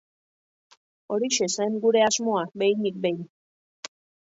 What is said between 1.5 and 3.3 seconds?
zen gure asmoa, behinik behin.